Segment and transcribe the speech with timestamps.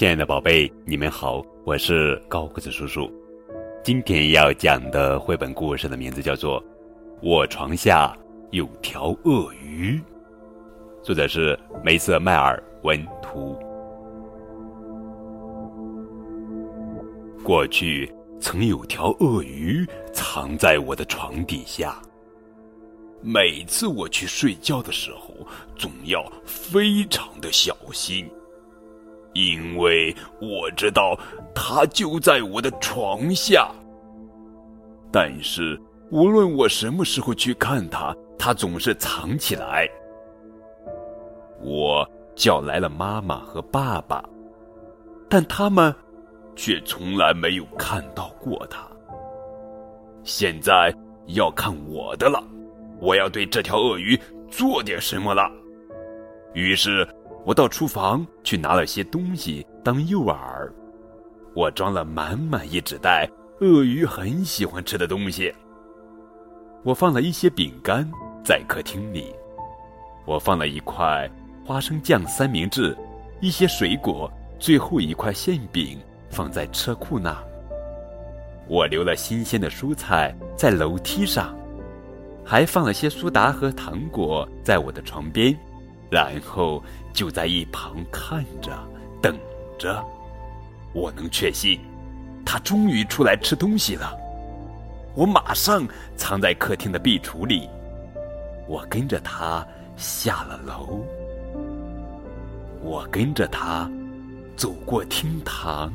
[0.00, 3.12] 亲爱的宝贝，你们好，我是高个子叔叔。
[3.84, 6.58] 今天要讲的绘本故事的名字叫做
[7.20, 8.16] 《我床下
[8.50, 9.98] 有条鳄鱼》，
[11.04, 11.54] 作者是
[11.84, 13.54] 梅瑟迈尔文图。
[17.44, 18.10] 过去
[18.40, 22.00] 曾有条鳄鱼藏在我的床底下，
[23.20, 25.34] 每次我去睡觉的时候，
[25.76, 28.26] 总要非常的小心。
[29.32, 31.16] 因为我知道
[31.54, 33.70] 它就在我的床下，
[35.12, 35.80] 但是
[36.10, 39.88] 无论我什么时候去看它，它总是藏起来。
[41.60, 44.24] 我叫来了妈妈和爸爸，
[45.28, 45.94] 但他们
[46.56, 48.84] 却从来没有看到过它。
[50.24, 50.92] 现在
[51.28, 52.42] 要看我的了，
[53.00, 54.18] 我要对这条鳄鱼
[54.50, 55.48] 做点什么了。
[56.52, 57.08] 于是。
[57.44, 60.70] 我到厨房去拿了些东西当诱饵，
[61.54, 63.28] 我装了满满一纸袋
[63.60, 65.52] 鳄鱼很喜欢吃的东西。
[66.82, 68.08] 我放了一些饼干
[68.44, 69.34] 在客厅里，
[70.26, 71.28] 我放了一块
[71.64, 72.96] 花生酱三明治，
[73.40, 75.98] 一些水果，最后一块馅饼
[76.30, 77.36] 放在车库那。
[78.68, 81.56] 我留了新鲜的蔬菜在楼梯上，
[82.44, 85.58] 还放了些苏打和糖果在我的床边。
[86.10, 88.76] 然后就在一旁看着，
[89.22, 89.38] 等
[89.78, 90.04] 着。
[90.92, 91.80] 我能确信，
[92.44, 94.12] 他终于出来吃东西了。
[95.14, 95.86] 我马上
[96.16, 97.68] 藏在客厅的壁橱里。
[98.66, 101.04] 我跟着他下了楼。
[102.82, 103.90] 我跟着他
[104.56, 105.92] 走过厅堂。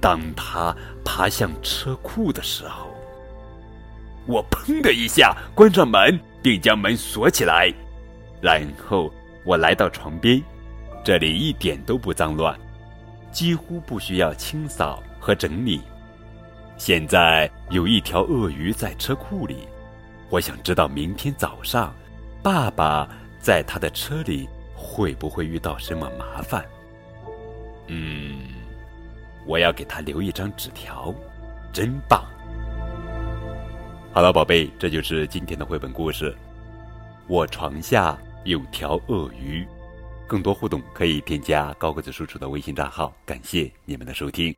[0.00, 2.88] 当他爬向车库的时候，
[4.26, 7.72] 我砰的一下关上门，并将门锁起来。
[8.40, 9.12] 然后
[9.44, 10.42] 我来到床边，
[11.04, 12.58] 这里一点都不脏乱，
[13.30, 15.80] 几乎不需要清扫和整理。
[16.78, 19.68] 现在有一条鳄鱼在车库里，
[20.30, 21.94] 我想知道明天早上，
[22.42, 23.06] 爸爸
[23.38, 26.64] 在他的车里会不会遇到什么麻烦。
[27.88, 28.40] 嗯，
[29.46, 31.14] 我要给他留一张纸条，
[31.72, 32.24] 真棒。
[34.12, 36.34] 好了，宝贝，这就是今天的绘本故事。
[37.26, 38.18] 我床下。
[38.44, 39.66] 有条鳄鱼，
[40.26, 43.12] 更多互动可以添加高个子叔叔的微信账号。
[43.26, 44.54] 感谢你们的收听。